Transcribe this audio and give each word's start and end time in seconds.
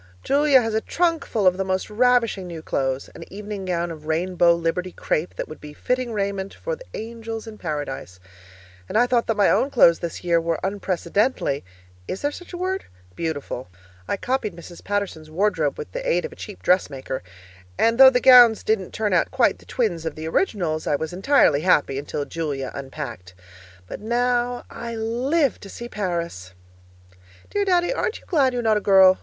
Julia 0.23 0.63
has 0.63 0.73
a 0.73 0.81
trunkful 0.81 1.45
of 1.45 1.57
the 1.57 1.63
most 1.63 1.87
ravishing 1.87 2.47
new 2.47 2.63
clothes 2.63 3.07
an 3.13 3.23
evening 3.31 3.65
gown 3.65 3.91
of 3.91 4.07
rainbow 4.07 4.55
Liberty 4.55 4.91
crepe 4.91 5.35
that 5.35 5.47
would 5.47 5.61
be 5.61 5.73
fitting 5.73 6.11
raiment 6.11 6.55
for 6.55 6.75
the 6.75 6.85
angels 6.95 7.45
in 7.45 7.59
Paradise. 7.59 8.19
And 8.89 8.97
I 8.97 9.05
thought 9.05 9.27
that 9.27 9.37
my 9.37 9.51
own 9.51 9.69
clothes 9.69 9.99
this 9.99 10.23
year 10.23 10.41
were 10.41 10.59
unprecedentedly 10.63 11.63
(is 12.07 12.23
there 12.23 12.31
such 12.31 12.51
a 12.51 12.57
word?) 12.57 12.85
beautiful. 13.15 13.67
I 14.07 14.17
copied 14.17 14.55
Mrs. 14.55 14.83
Paterson's 14.83 15.29
wardrobe 15.29 15.77
with 15.77 15.91
the 15.91 16.01
aid 16.09 16.25
of 16.25 16.31
a 16.31 16.35
cheap 16.35 16.63
dressmaker, 16.63 17.21
and 17.77 17.99
though 17.99 18.09
the 18.09 18.19
gowns 18.19 18.63
didn't 18.63 18.93
turn 18.93 19.13
out 19.13 19.29
quite 19.29 19.59
twins 19.67 20.03
of 20.03 20.15
the 20.15 20.27
originals, 20.27 20.87
I 20.87 20.95
was 20.95 21.13
entirely 21.13 21.61
happy 21.61 21.99
until 21.99 22.25
Julia 22.25 22.71
unpacked. 22.73 23.35
But 23.85 23.99
now 24.01 24.65
I 24.71 24.95
live 24.95 25.59
to 25.59 25.69
see 25.69 25.87
Paris! 25.87 26.53
Dear 27.51 27.65
Daddy, 27.65 27.93
aren't 27.93 28.19
you 28.19 28.25
glad 28.25 28.53
you're 28.53 28.63
not 28.63 28.77
a 28.77 28.81
girl? 28.81 29.19